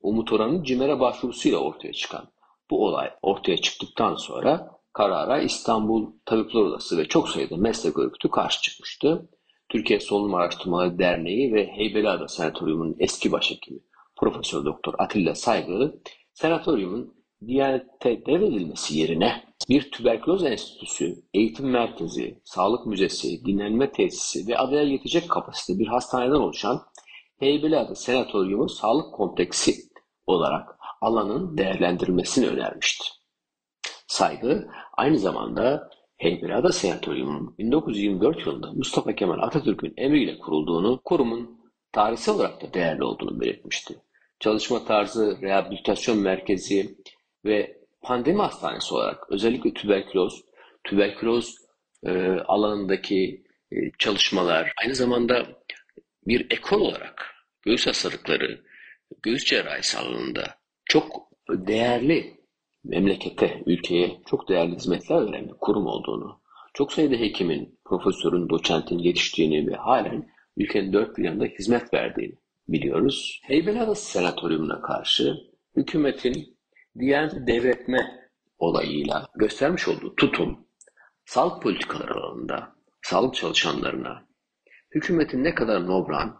[0.00, 2.28] Umut Oran'ın CİMER'e başvurusuyla ortaya çıkan
[2.70, 8.62] bu olay ortaya çıktıktan sonra karara İstanbul Tabipler Odası ve çok sayıda meslek örgütü karşı
[8.62, 9.28] çıkmıştı.
[9.68, 13.80] Türkiye Solunum Araştırmaları Derneği ve Heybeliada Senatoryumu'nun eski başhekimi
[14.16, 16.00] Profesör Doktor Atilla Saygı,
[16.32, 24.82] senatoryumun Diyanete devredilmesi yerine bir tüberküloz enstitüsü, eğitim merkezi, sağlık müzesi, dinlenme tesisi ve adaya
[24.82, 26.82] yetecek kapasite bir hastaneden oluşan
[27.38, 29.74] Heybeliada Senatoryumu sağlık kompleksi
[30.26, 33.04] olarak alanın değerlendirilmesini önermişti.
[34.06, 41.60] Saygı aynı zamanda Heybeliada Senatoryumu'nun 1924 yılında Mustafa Kemal Atatürk'ün emriyle kurulduğunu, kurumun
[41.92, 43.94] tarihsel olarak da değerli olduğunu belirtmişti.
[44.40, 46.96] Çalışma tarzı, rehabilitasyon merkezi
[47.44, 50.44] ve pandemi hastanesi olarak özellikle tüberküloz,
[50.84, 51.56] tüberküloz
[52.06, 55.46] e, alanındaki e, çalışmalar, aynı zamanda
[56.26, 58.64] bir ekol olarak göğüs hastalıkları,
[59.22, 60.54] göğüs cerrahisi alanında
[60.84, 62.34] çok değerli
[62.84, 66.40] memlekete, ülkeye çok değerli hizmetler veren bir kurum olduğunu,
[66.74, 72.34] çok sayıda hekimin, profesörün, doçentin yetiştiğini ve halen ülkenin dört bir yanında hizmet verdiğini
[72.68, 73.40] biliyoruz.
[73.42, 75.36] Heybeliadası Senatoryumuna karşı
[75.76, 76.53] hükümetin
[76.98, 78.28] Diyanet devretme
[78.58, 80.66] olayıyla göstermiş olduğu tutum,
[81.24, 84.26] sağlık politikaları alanında sağlık çalışanlarına
[84.94, 86.36] hükümetin ne kadar nobran,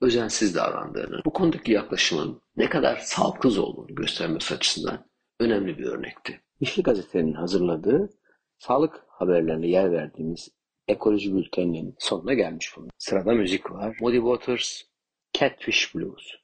[0.00, 5.06] özensiz davrandığını, bu konudaki yaklaşımın ne kadar sağlıksız olduğunu göstermesi açısından
[5.40, 6.40] önemli bir örnekti.
[6.60, 8.10] Yeşil Gazete'nin hazırladığı
[8.58, 10.48] sağlık haberlerine yer verdiğimiz
[10.88, 12.92] ekoloji bülteninin sonuna gelmiş bulunuyor.
[12.98, 13.96] Sırada müzik var.
[14.00, 14.82] Muddy Waters,
[15.32, 16.43] Catfish Blues.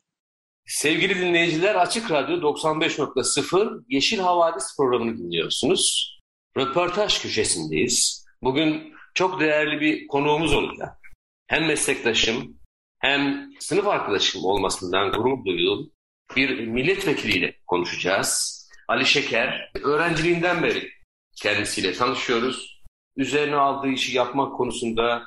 [0.70, 6.14] Sevgili dinleyiciler Açık Radyo 95.0 Yeşil Havadis programını dinliyorsunuz.
[6.56, 8.26] Röportaj köşesindeyiz.
[8.42, 10.98] Bugün çok değerli bir konuğumuz olacak.
[11.46, 12.56] Hem meslektaşım
[12.98, 15.90] hem sınıf arkadaşım olmasından gurur duyduğum
[16.36, 18.60] bir milletvekiliyle konuşacağız.
[18.88, 20.90] Ali Şeker, öğrenciliğinden beri
[21.36, 22.82] kendisiyle tanışıyoruz.
[23.16, 25.22] Üzerine aldığı işi yapmak konusunda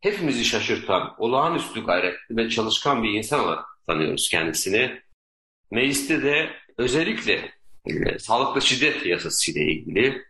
[0.00, 5.02] hepimizi şaşırtan, olağanüstü gayretli ve çalışkan bir insan olarak tanıyoruz kendisini.
[5.70, 7.52] Mecliste de özellikle
[7.86, 10.22] e, sağlıklı şiddet yasası ile ilgili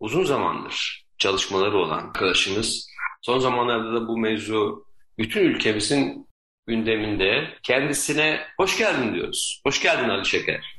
[0.00, 2.88] uzun zamandır çalışmaları olan arkadaşımız.
[3.22, 4.86] Son zamanlarda da bu mevzu
[5.18, 6.28] bütün ülkemizin
[6.66, 7.48] gündeminde.
[7.62, 9.60] Kendisine hoş geldin diyoruz.
[9.66, 10.76] Hoş geldin Ali Şeker.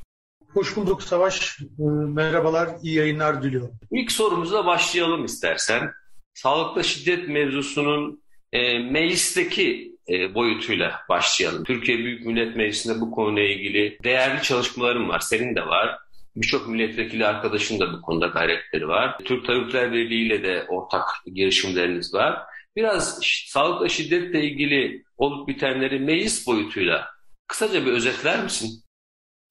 [0.54, 1.60] Hoş bulduk Savaş.
[1.62, 3.80] Ee, merhabalar, iyi yayınlar diliyorum.
[3.92, 5.92] İlk sorumuzla başlayalım istersen.
[6.34, 8.24] Sağlıklı şiddet mevzusunun
[8.54, 9.97] e, meclisteki e,
[10.36, 11.64] boyutuyla başlayalım.
[11.64, 15.20] Türkiye Büyük Millet Meclisi'nde bu konuyla ilgili değerli çalışmalarım var.
[15.20, 16.00] Senin de var.
[16.36, 19.18] Birçok milletvekili arkadaşın da bu konuda gayretleri var.
[19.26, 22.40] Türk Tabipler Birliği ile de ortak girişimleriniz var.
[22.76, 27.08] Biraz sağlıkla şiddetle ilgili olup bitenleri meclis boyutuyla
[27.48, 28.84] kısaca bir özetler misin?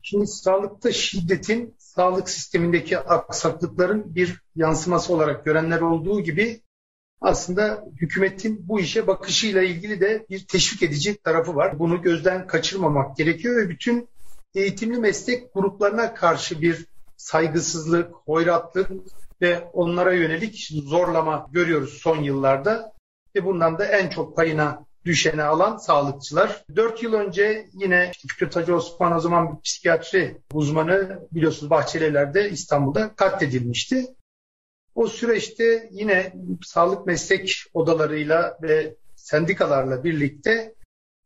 [0.02, 6.60] Şimdi sağlıkta şiddetin sağlık sistemindeki aksaklıkların bir yansıması olarak görenler olduğu gibi
[7.20, 11.78] aslında hükümetin bu işe bakışıyla ilgili de bir teşvik edici tarafı var.
[11.78, 14.08] Bunu gözden kaçırmamak gerekiyor ve bütün
[14.54, 18.90] eğitimli meslek gruplarına karşı bir saygısızlık, hoyratlık
[19.40, 22.92] ve onlara yönelik zorlama görüyoruz son yıllarda.
[23.36, 26.64] Ve bundan da en çok payına düşeni alan sağlıkçılar.
[26.76, 33.14] Dört yıl önce yine Fikret Hacı Osman o zaman bir psikiyatri uzmanı biliyorsunuz Bahçelievler'de İstanbul'da
[33.14, 34.06] katledilmişti.
[34.96, 36.32] O süreçte yine
[36.64, 40.74] sağlık meslek odalarıyla ve sendikalarla birlikte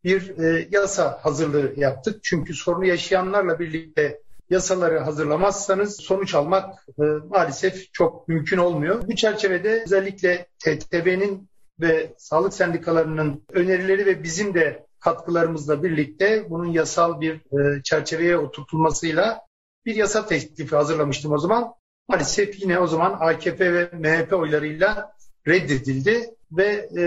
[0.05, 2.21] bir e, yasa hazırlığı yaptık.
[2.23, 9.03] Çünkü sorunu yaşayanlarla birlikte yasaları hazırlamazsanız sonuç almak e, maalesef çok mümkün olmuyor.
[9.09, 11.49] Bu çerçevede özellikle TTB'nin
[11.81, 19.41] ve sağlık sendikalarının önerileri ve bizim de katkılarımızla birlikte bunun yasal bir e, çerçeveye oturtulmasıyla
[19.87, 21.80] bir yasa teklifi hazırlamıştım o zaman.
[22.11, 25.17] Maalesef yine o zaman AKP ve MHP oylarıyla
[25.49, 27.03] reddedildi ve e,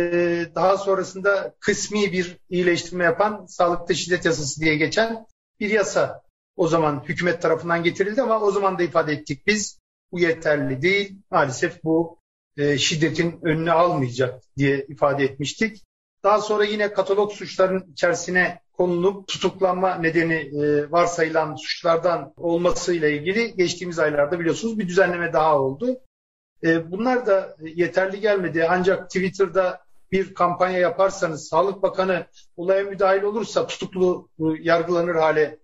[0.55, 5.25] daha sonrasında kısmi bir iyileştirme yapan sağlıkta şiddet yasası diye geçen
[5.59, 6.21] bir yasa
[6.55, 9.79] o zaman hükümet tarafından getirildi ama o zaman da ifade ettik biz
[10.11, 11.15] bu yeterli değil.
[11.31, 12.17] Maalesef bu
[12.57, 15.83] e, şiddetin önünü almayacak diye ifade etmiştik.
[16.23, 23.99] Daha sonra yine katalog suçların içerisine konulup tutuklanma nedeni e, varsayılan suçlardan olmasıyla ilgili geçtiğimiz
[23.99, 25.99] aylarda biliyorsunuz bir düzenleme daha oldu.
[26.63, 32.25] E, bunlar da yeterli gelmedi ancak Twitter'da bir kampanya yaparsanız Sağlık Bakanı
[32.57, 35.57] olaya müdahil olursa tutuklu e, yargılanır hale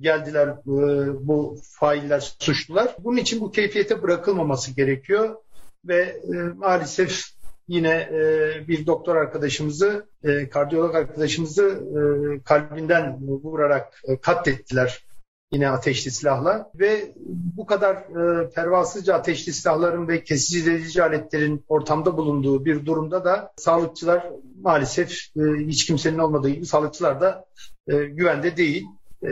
[0.00, 2.96] geldiler e, bu failler, suçlular.
[2.98, 5.36] Bunun için bu keyfiyete bırakılmaması gerekiyor
[5.84, 7.33] ve e, maalesef
[7.68, 12.00] yine e, bir doktor arkadaşımızı, e, kardiyolog arkadaşımızı e,
[12.42, 15.04] kalbinden vurarak e, katlettiler
[15.52, 17.12] yine ateşli silahla ve
[17.56, 23.52] bu kadar e, pervasızca ateşli silahların ve kesici delici aletlerin ortamda bulunduğu bir durumda da
[23.56, 24.30] sağlıkçılar
[24.62, 27.44] maalesef e, hiç kimsenin olmadığı gibi sağlıkçılar da
[27.88, 28.86] e, güvende değil.
[29.22, 29.28] E,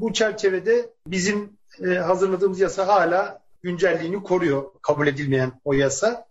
[0.00, 1.50] bu çerçevede bizim
[1.84, 6.25] e, hazırladığımız yasa hala güncelliğini koruyor kabul edilmeyen o yasa.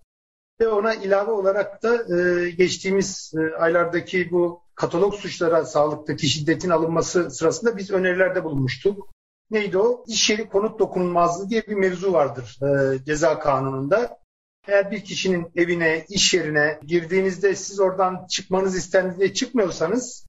[0.60, 7.32] Ve ona ilave olarak da e, geçtiğimiz e, aylardaki bu katalog suçlara sağlıktaki şiddetin alınması
[7.32, 9.10] sırasında biz önerilerde bulunmuştuk.
[9.52, 10.04] Neydi o?
[10.08, 14.18] İş yeri konut dokunulmazlığı diye bir mevzu vardır e, ceza kanununda.
[14.68, 20.26] Eğer bir kişinin evine, iş yerine girdiğinizde siz oradan çıkmanız istendiğinde çıkmıyorsanız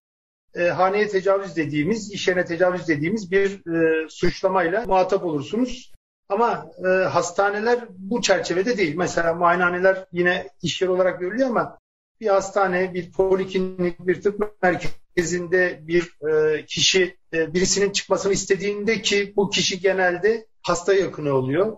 [0.55, 5.93] e, haneye tecavüz dediğimiz, iş yerine tecavüz dediğimiz bir e, suçlamayla muhatap olursunuz.
[6.29, 8.95] Ama e, hastaneler bu çerçevede değil.
[8.97, 11.79] Mesela muayenehaneler yine iş yeri olarak görülüyor ama
[12.21, 19.33] bir hastane, bir poliklinik, bir tıp merkezinde bir e, kişi e, birisinin çıkmasını istediğinde ki
[19.37, 21.77] bu kişi genelde hasta yakını oluyor.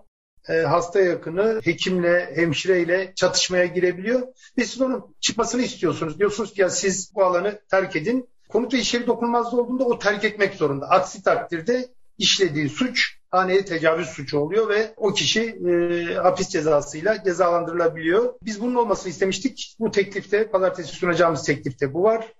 [0.49, 4.21] E, hasta yakını hekimle, hemşireyle çatışmaya girebiliyor
[4.57, 6.19] ve siz onun çıkmasını istiyorsunuz.
[6.19, 8.29] Diyorsunuz ki ya siz bu alanı terk edin.
[8.49, 10.89] Konut ve içeri dokunulmazlığı olduğunda o terk etmek zorunda.
[10.89, 18.33] Aksi takdirde işlediği suç haneye tecavüz suçu oluyor ve o kişi e, hapis cezasıyla cezalandırılabiliyor.
[18.41, 19.75] Biz bunun olmasını istemiştik.
[19.79, 22.33] Bu teklifte, pazartesi sunacağımız teklifte bu var.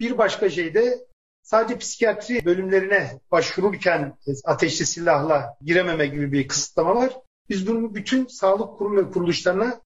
[0.00, 1.06] Bir başka şey de
[1.42, 7.12] sadece psikiyatri bölümlerine başvururken ateşli silahla girememe gibi bir kısıtlama var.
[7.48, 9.80] Biz bunu bütün sağlık kurum ve kuruluşlarına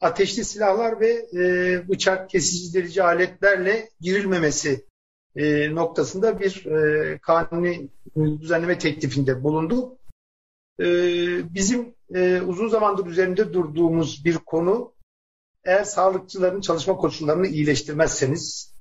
[0.00, 4.84] ateşli silahlar ve e, bıçak kesici delici aletlerle girilmemesi
[5.36, 9.98] e, noktasında bir e, kanuni düzenleme teklifinde bulundu.
[10.82, 14.92] E, bizim e, uzun zamandır üzerinde durduğumuz bir konu
[15.64, 18.74] eğer sağlıkçıların çalışma koşullarını iyileştirmezseniz,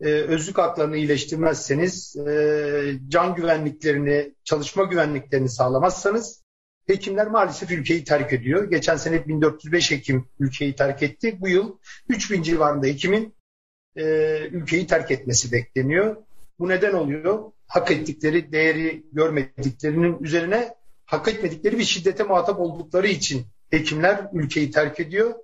[0.00, 6.44] e, özlük haklarını iyileştirmezseniz, e, can güvenliklerini, çalışma güvenliklerini sağlamazsanız
[6.86, 8.70] hekimler maalesef ülkeyi terk ediyor.
[8.70, 11.40] Geçen sene 1405 hekim ülkeyi terk etti.
[11.40, 11.78] Bu yıl
[12.08, 13.34] 3000 civarında hekimin
[14.50, 16.16] ülkeyi terk etmesi bekleniyor.
[16.58, 17.52] Bu neden oluyor?
[17.66, 20.74] Hak ettikleri değeri görmediklerinin üzerine
[21.06, 25.34] hak etmedikleri bir şiddete muhatap oldukları için hekimler ülkeyi terk ediyor.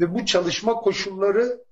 [0.00, 1.64] Ve bu çalışma koşulları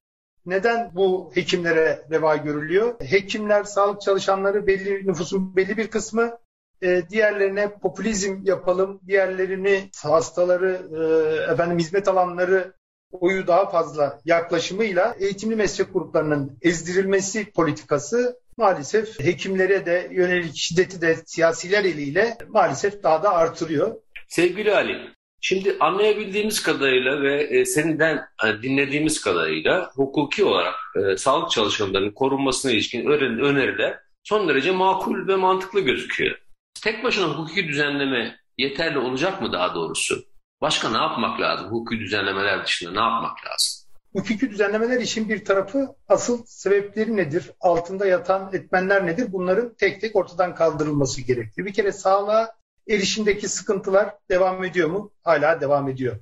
[0.46, 2.94] neden bu hekimlere reva görülüyor?
[3.00, 6.38] Hekimler, sağlık çalışanları belli nüfusun belli bir kısmı
[6.82, 12.72] e, diğerlerine popülizm yapalım, diğerlerini hastaları, e, efendim hizmet alanları
[13.12, 21.16] oyu daha fazla yaklaşımıyla eğitimli meslek gruplarının ezdirilmesi politikası maalesef hekimlere de yönelik şiddeti de
[21.26, 23.96] siyasiler eliyle maalesef daha da artırıyor.
[24.28, 31.50] Sevgili Ali, şimdi anlayabildiğimiz kadarıyla ve e, seninden e, dinlediğimiz kadarıyla hukuki olarak e, sağlık
[31.50, 33.06] çalışanlarının korunmasına ilişkin
[33.40, 36.38] öneriler son derece makul ve mantıklı gözüküyor.
[36.82, 40.24] Tek başına hukuki düzenleme yeterli olacak mı daha doğrusu?
[40.60, 41.70] Başka ne yapmak lazım?
[41.70, 43.87] Hukuki düzenlemeler dışında ne yapmak lazım?
[44.12, 47.52] Hukuki düzenlemeler işin bir tarafı asıl sebepleri nedir?
[47.60, 49.32] Altında yatan etmenler nedir?
[49.32, 51.64] Bunların tek tek ortadan kaldırılması gerekir.
[51.64, 52.54] Bir kere sağlığa
[52.88, 55.12] erişimdeki sıkıntılar devam ediyor mu?
[55.22, 56.16] Hala devam ediyor.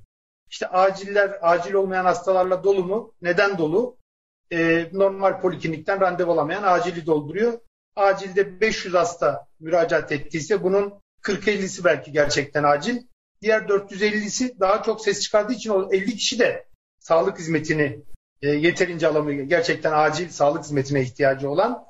[0.50, 3.14] İşte aciller, acil olmayan hastalarla dolu mu?
[3.22, 3.96] Neden dolu?
[4.52, 7.58] Ee, normal poliklinikten randevu alamayan acili dolduruyor.
[7.96, 13.02] Acilde 500 hasta müracaat ettiyse bunun 40-50'si belki gerçekten acil.
[13.42, 16.66] Diğer 450'si daha çok ses çıkardığı için o 50 kişi de
[17.06, 17.98] sağlık hizmetini
[18.42, 19.44] e, yeterince alamıyor.
[19.44, 21.84] Gerçekten acil sağlık hizmetine ihtiyacı olan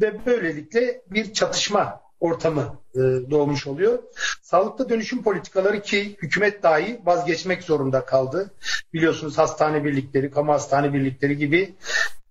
[0.00, 2.98] ve böylelikle bir çatışma ortamı e,
[3.30, 4.02] doğmuş oluyor.
[4.42, 8.54] Sağlıkta dönüşüm politikaları ki hükümet dahi vazgeçmek zorunda kaldı.
[8.92, 11.74] Biliyorsunuz hastane birlikleri, kamu hastane birlikleri gibi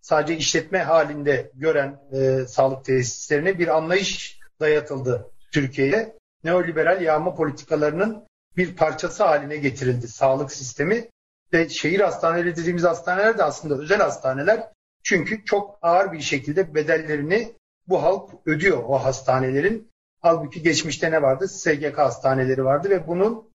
[0.02, 6.18] sadece işletme halinde gören e, sağlık tesislerine bir anlayış dayatıldı Türkiye'ye.
[6.44, 8.24] Neoliberal yağma politikalarının
[8.58, 11.08] bir parçası haline getirildi sağlık sistemi
[11.54, 14.68] ve şehir hastaneleri dediğimiz hastaneler de aslında özel hastaneler.
[15.04, 17.54] Çünkü çok ağır bir şekilde bedellerini
[17.88, 19.92] bu halk ödüyor o hastanelerin.
[20.20, 21.48] Halbuki geçmişte ne vardı?
[21.48, 23.52] SGK hastaneleri vardı ve bunun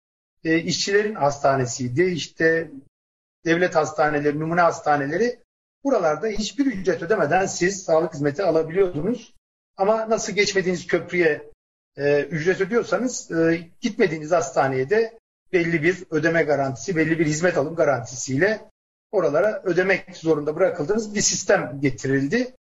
[0.44, 2.02] e, işçilerin hastanesiydi.
[2.02, 2.70] İşte
[3.44, 5.38] devlet hastaneleri, numune hastaneleri
[5.84, 9.34] buralarda hiçbir ücret ödemeden siz sağlık hizmeti alabiliyordunuz.
[9.76, 11.50] Ama nasıl geçmediğiniz köprüye
[11.96, 15.18] e, ücret ödüyorsanız e, gitmediğiniz hastaneye de
[15.52, 18.70] belli bir ödeme garantisi, belli bir hizmet alım garantisiyle
[19.10, 22.54] oralara ödemek zorunda bırakıldığınız bir sistem getirildi.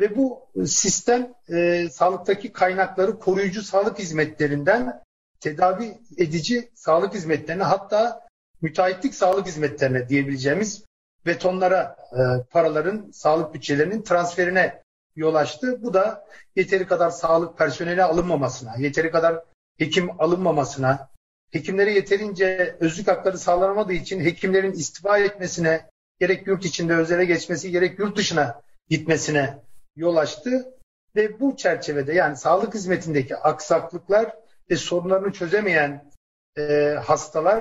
[0.00, 5.02] Ve bu sistem e, sağlıktaki kaynakları koruyucu sağlık hizmetlerinden
[5.40, 8.28] tedavi edici sağlık hizmetlerine hatta
[8.62, 10.84] müteahhitlik sağlık hizmetlerine diyebileceğimiz
[11.26, 14.82] betonlara e, paraların sağlık bütçelerinin transferine
[15.16, 15.82] yol açtı.
[15.82, 16.26] Bu da
[16.56, 19.44] yeteri kadar sağlık personeli alınmamasına, yeteri kadar
[19.78, 21.08] hekim alınmamasına,
[21.50, 27.98] hekimlere yeterince özlük hakları sağlanamadığı için hekimlerin istifa etmesine, gerek yurt içinde özele geçmesi, gerek
[27.98, 29.58] yurt dışına gitmesine
[29.96, 30.74] yol açtı.
[31.16, 34.36] Ve bu çerçevede yani sağlık hizmetindeki aksaklıklar
[34.70, 36.10] ve sorunlarını çözemeyen
[36.58, 37.60] e, hastalar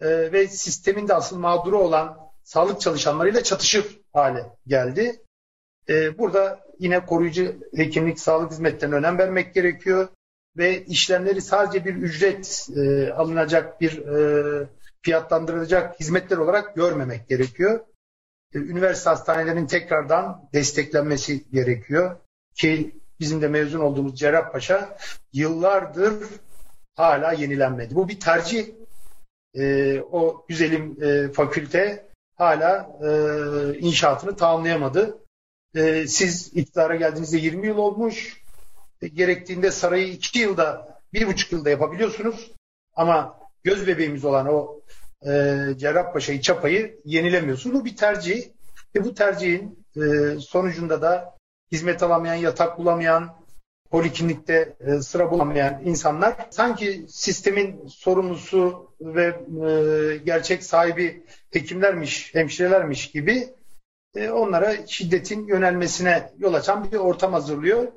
[0.00, 5.22] e, ve sistemin de asıl mağduru olan sağlık çalışanlarıyla çatışır hale geldi.
[5.88, 10.08] E, burada yine koruyucu hekimlik, sağlık hizmetlerine önem vermek gerekiyor
[10.56, 14.68] ve işlemleri sadece bir ücret e, alınacak bir e,
[15.02, 17.80] fiyatlandırılacak hizmetler olarak görmemek gerekiyor.
[18.54, 22.16] E, üniversite hastanelerinin tekrardan desteklenmesi gerekiyor
[22.54, 24.96] ki bizim de mezun olduğumuz Cerrahpaşa
[25.32, 26.14] yıllardır
[26.94, 27.94] hala yenilenmedi.
[27.94, 28.66] Bu bir tercih.
[29.54, 33.08] E, o güzelim e, fakülte hala e,
[33.78, 35.18] inşaatını tamamlayamadı.
[35.74, 38.45] E, siz iktidara geldiğinizde 20 yıl olmuş.
[39.00, 42.52] Gerektiğinde sarayı 2 yılda, 1,5 yılda yapabiliyorsunuz.
[42.94, 44.80] Ama göz bebeğimiz olan o
[45.22, 45.30] e,
[45.76, 47.80] Cerrahpaşa'yı, Çapa'yı yenilemiyorsunuz.
[47.80, 48.44] Bu bir tercih.
[48.94, 50.00] Ve bu tercihin e,
[50.40, 51.36] sonucunda da
[51.72, 53.36] hizmet alamayan, yatak bulamayan,
[53.90, 59.26] poliklinikte e, sıra bulamayan insanlar sanki sistemin sorumlusu ve
[59.68, 63.48] e, gerçek sahibi hekimlermiş, hemşirelermiş gibi
[64.16, 67.92] e, onlara şiddetin yönelmesine yol açan bir ortam hazırlıyor.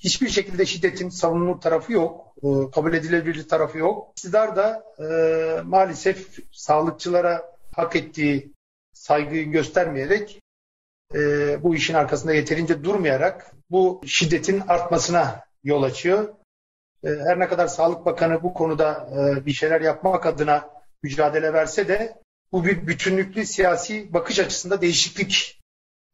[0.00, 2.34] Hiçbir şekilde şiddetin savunulur tarafı yok,
[2.74, 4.10] kabul edilebilir tarafı yok.
[4.10, 7.42] İktidar da e, maalesef sağlıkçılara
[7.76, 8.52] hak ettiği
[8.92, 10.42] saygıyı göstermeyerek
[11.14, 11.18] e,
[11.62, 16.28] bu işin arkasında yeterince durmayarak bu şiddetin artmasına yol açıyor.
[17.04, 19.08] Her ne kadar Sağlık Bakanı bu konuda
[19.46, 20.70] bir şeyler yapmak adına
[21.02, 25.61] mücadele verse de bu bir bütünlüklü siyasi bakış açısında değişiklik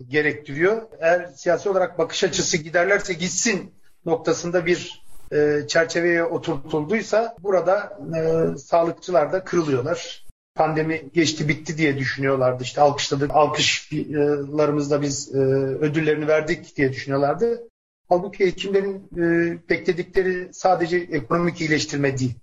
[0.06, 0.82] gerektiriyor.
[1.00, 9.32] Eğer siyasi olarak bakış açısı giderlerse gitsin noktasında bir e, çerçeveye oturtulduysa burada e, sağlıkçılar
[9.32, 12.62] da kırılıyorlar pandemi geçti bitti diye düşünüyorlardı.
[12.62, 17.68] İşte alkışladık, alkışlarımızla biz e, ödüllerini verdik diye düşünüyorlardı.
[18.08, 22.34] Halbuki hekimlerin e, bekledikleri sadece ekonomik iyileştirme değil.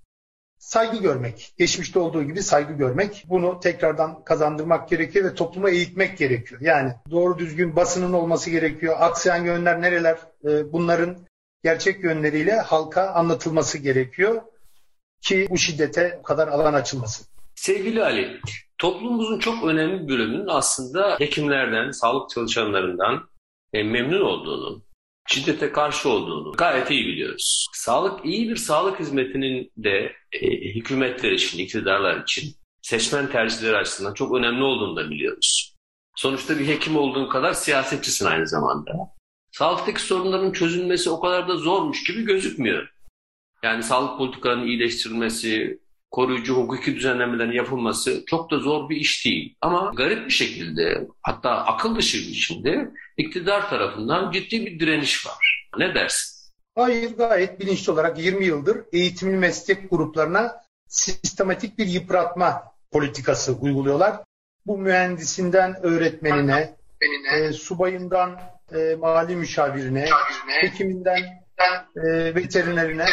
[0.65, 3.25] Saygı görmek, geçmişte olduğu gibi saygı görmek.
[3.29, 6.61] Bunu tekrardan kazandırmak gerekiyor ve topluma eğitmek gerekiyor.
[6.61, 8.95] Yani doğru düzgün basının olması gerekiyor.
[8.99, 10.17] Aksayan yönler nereler?
[10.45, 11.17] E, bunların
[11.63, 14.41] gerçek yönleriyle halka anlatılması gerekiyor
[15.21, 17.27] ki bu şiddete bu kadar alan açılmasın.
[17.55, 18.39] Sevgili Ali,
[18.77, 23.27] toplumumuzun çok önemli bir bölümünün aslında hekimlerden, sağlık çalışanlarından
[23.73, 24.81] e, memnun olduğunu,
[25.27, 27.67] şiddete karşı olduğunu gayet iyi biliyoruz.
[27.73, 34.35] Sağlık, iyi bir sağlık hizmetinin de e, hükümetler için, iktidarlar için seçmen tercihleri açısından çok
[34.35, 35.75] önemli olduğunu da biliyoruz.
[36.15, 38.91] Sonuçta bir hekim olduğun kadar siyasetçisin aynı zamanda.
[39.51, 42.89] Sağlıktaki sorunların çözülmesi o kadar da zormuş gibi gözükmüyor.
[43.63, 45.79] Yani sağlık politikalarının iyileştirilmesi,
[46.11, 49.55] koruyucu hukuki düzenlemelerin yapılması çok da zor bir iş değil.
[49.61, 55.69] Ama garip bir şekilde hatta akıl dışı bir biçimde iktidar tarafından ciddi bir direniş var.
[55.77, 56.35] Ne dersin?
[56.75, 60.55] Hayır gayet bilinçli olarak 20 yıldır eğitimli meslek gruplarına
[60.87, 64.15] sistematik bir yıpratma politikası uyguluyorlar.
[64.65, 66.75] Bu mühendisinden öğretmenine,
[67.33, 68.39] e, subayından
[68.75, 71.45] e, mali müşavirine, müşavirine hekiminden
[71.95, 73.05] e, veterinerine,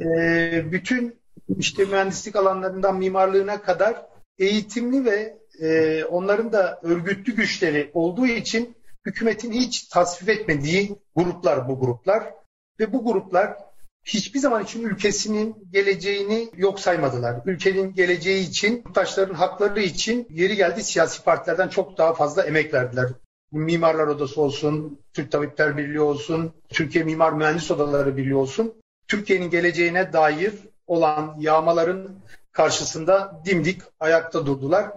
[0.00, 1.20] e, bütün
[1.58, 4.06] işte mühendislik alanlarından mimarlığına kadar
[4.38, 11.80] eğitimli ve e, onların da örgütlü güçleri olduğu için hükümetin hiç tasvip etmediği gruplar bu
[11.80, 12.34] gruplar
[12.80, 13.56] ve bu gruplar
[14.04, 17.36] hiçbir zaman için ülkesinin geleceğini yok saymadılar.
[17.44, 23.08] Ülkenin geleceği için, yurttaşların hakları için yeri geldi siyasi partilerden çok daha fazla emek verdiler.
[23.52, 28.74] Mimarlar Odası olsun, Türk Tabipler Birliği olsun, Türkiye Mimar Mühendis Odaları Birliği olsun.
[29.08, 30.52] Türkiye'nin geleceğine dair
[30.86, 32.16] olan yağmaların
[32.52, 34.92] karşısında dimdik ayakta durdular.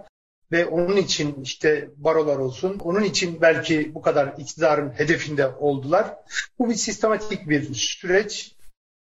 [0.52, 6.16] Ve onun için işte barolar olsun, onun için belki bu kadar iktidarın hedefinde oldular.
[6.58, 8.54] Bu bir sistematik bir süreç.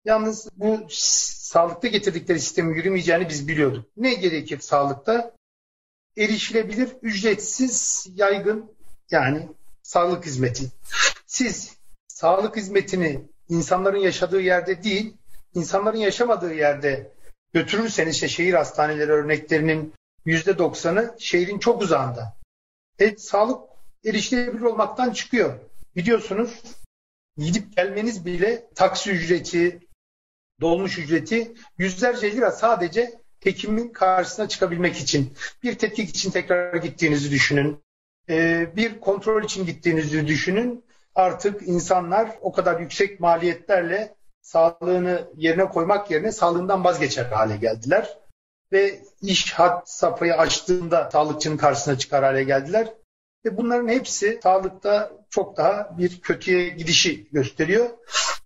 [0.04, 3.84] Yalnız bu sağlıkta getirdikleri sistemin yürümeyeceğini biz biliyorduk.
[3.96, 5.32] Ne gerekir sağlıkta?
[6.16, 8.72] Erişilebilir, ücretsiz, yaygın
[9.10, 9.48] yani
[9.82, 10.64] sağlık hizmeti.
[11.26, 11.76] Siz
[12.08, 15.14] sağlık hizmetini insanların yaşadığı yerde değil,
[15.54, 17.12] insanların yaşamadığı yerde
[17.52, 22.36] götürürseniz işte şehir hastaneleri örneklerinin yüzde doksanı şehrin çok uzağında.
[22.98, 23.60] E, sağlık
[24.04, 25.58] erişilebilir olmaktan çıkıyor.
[25.96, 26.62] Biliyorsunuz
[27.36, 29.80] gidip gelmeniz bile taksi ücreti,
[30.60, 35.34] dolmuş ücreti yüzlerce lira sadece hekimin karşısına çıkabilmek için.
[35.62, 37.82] Bir tetkik için tekrar gittiğinizi düşünün.
[38.28, 40.84] Ee, bir kontrol için gittiğinizi düşünün.
[41.14, 44.14] Artık insanlar o kadar yüksek maliyetlerle
[44.48, 48.18] sağlığını yerine koymak yerine sağlığından vazgeçer hale geldiler.
[48.72, 52.88] Ve iş hat safhayı açtığında sağlıkçının karşısına çıkar hale geldiler.
[53.44, 57.90] Ve bunların hepsi sağlıkta çok daha bir kötüye gidişi gösteriyor.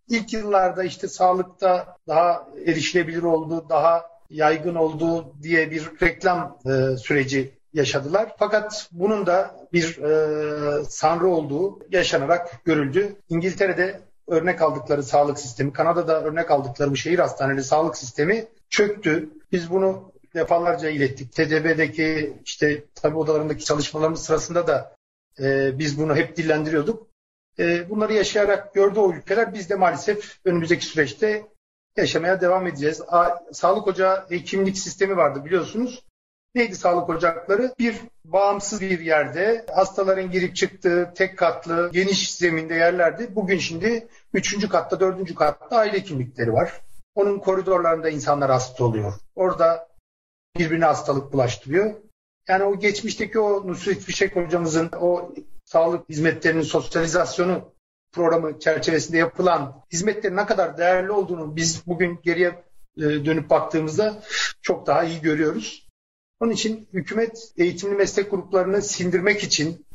[0.08, 7.54] İlk yıllarda işte sağlıkta daha erişilebilir oldu, daha yaygın oldu diye bir reklam e, süreci
[7.72, 8.34] yaşadılar.
[8.38, 13.16] Fakat bunun da bir e, sanrı olduğu yaşanarak görüldü.
[13.28, 19.28] İngiltere'de örnek aldıkları sağlık sistemi, Kanada'da örnek aldıkları bu şehir hastaneleri sağlık sistemi çöktü.
[19.52, 21.32] Biz bunu defalarca ilettik.
[21.32, 24.96] TDB'deki işte tabi odalarındaki çalışmalarımız sırasında da
[25.40, 27.06] e, biz bunu hep dillendiriyorduk.
[27.58, 29.54] E, bunları yaşayarak gördü o ülkeler.
[29.54, 31.46] Biz de maalesef önümüzdeki süreçte
[31.96, 33.02] yaşamaya devam edeceğiz.
[33.08, 36.02] A, sağlık ocağı hekimlik sistemi vardı biliyorsunuz.
[36.54, 37.74] Neydi sağlık ocakları?
[37.78, 43.34] Bir bağımsız bir yerde hastaların girip çıktığı tek katlı geniş zeminde yerlerdi.
[43.34, 46.72] Bugün şimdi üçüncü katta dördüncü katta aile kimlikleri var.
[47.14, 49.14] Onun koridorlarında insanlar hasta oluyor.
[49.34, 49.88] Orada
[50.58, 51.94] birbirine hastalık bulaştırıyor.
[52.48, 55.34] Yani o geçmişteki o Nusret Fişek hocamızın o
[55.64, 57.72] sağlık hizmetlerinin sosyalizasyonu
[58.12, 62.64] programı çerçevesinde yapılan hizmetlerin ne kadar değerli olduğunu biz bugün geriye
[62.96, 64.22] e, dönüp baktığımızda
[64.62, 65.81] çok daha iyi görüyoruz.
[66.42, 69.86] Onun için hükümet eğitimli meslek gruplarını sindirmek için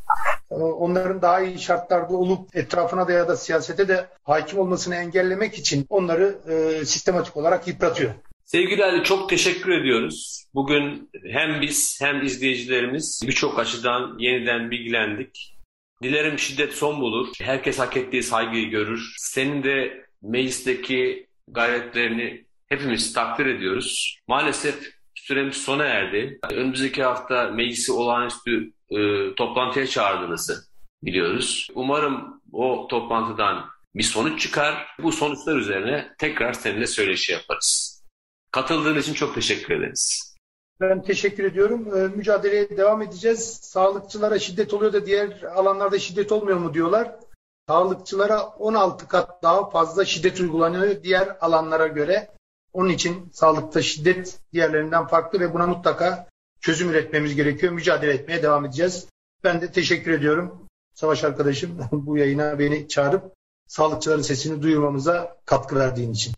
[0.51, 5.57] e, onların daha iyi şartlarda olup etrafına da ya da siyasete de hakim olmasını engellemek
[5.57, 8.11] için onları e, sistematik olarak yıpratıyor.
[8.45, 10.45] Sevgili Ali çok teşekkür ediyoruz.
[10.53, 15.57] Bugün hem biz hem izleyicilerimiz birçok açıdan yeniden bilgilendik.
[16.03, 17.27] Dilerim şiddet son bulur.
[17.41, 19.13] Herkes hak ettiği saygıyı görür.
[19.17, 24.19] Senin de meclisteki gayretlerini hepimiz takdir ediyoruz.
[24.27, 24.96] Maalesef
[25.27, 26.39] süremiz sona erdi.
[26.51, 28.97] Önümüzdeki hafta meclisi olağanüstü e,
[29.35, 30.63] toplantıya çağırdığınızı
[31.03, 31.67] biliyoruz.
[31.75, 33.65] Umarım o toplantıdan
[33.95, 34.87] bir sonuç çıkar.
[34.99, 38.03] Bu sonuçlar üzerine tekrar seninle söyleşi yaparız.
[38.51, 40.35] Katıldığın için çok teşekkür ederiz.
[40.81, 41.97] Ben teşekkür ediyorum.
[41.97, 43.59] Ee, mücadeleye devam edeceğiz.
[43.61, 47.15] Sağlıkçılara şiddet oluyor da diğer alanlarda şiddet olmuyor mu diyorlar.
[47.67, 52.36] Sağlıkçılara 16 kat daha fazla şiddet uygulanıyor diğer alanlara göre.
[52.73, 56.27] Onun için sağlıkta şiddet diğerlerinden farklı ve buna mutlaka
[56.61, 57.73] çözüm üretmemiz gerekiyor.
[57.73, 59.07] Mücadele etmeye devam edeceğiz.
[59.43, 60.67] Ben de teşekkür ediyorum.
[60.93, 63.33] Savaş arkadaşım bu yayına beni çağırıp
[63.67, 66.33] sağlıkçıların sesini duyurmamıza katkı verdiğin için.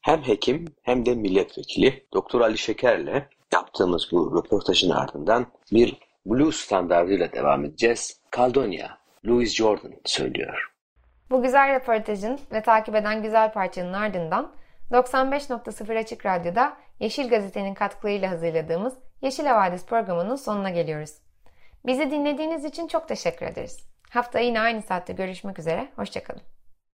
[0.00, 7.32] Hem hekim hem de milletvekili Doktor Ali Şeker'le yaptığımız bu röportajın ardından bir blues standartıyla
[7.32, 8.20] devam edeceğiz.
[8.36, 8.88] Caldonia,
[9.26, 10.74] Louis Jordan söylüyor.
[11.30, 14.52] Bu güzel röportajın ve takip eden güzel parçanın ardından
[14.92, 21.18] 95.0 Açık Radyo'da Yeşil Gazete'nin katkılarıyla hazırladığımız Yeşil Havadis programının sonuna geliyoruz.
[21.86, 23.86] Bizi dinlediğiniz için çok teşekkür ederiz.
[24.10, 26.53] Hafta yine aynı saatte görüşmek üzere, hoşçakalın.